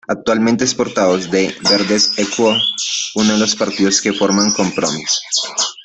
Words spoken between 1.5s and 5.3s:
Verdes Equo, uno de los partidos que forman Compromís.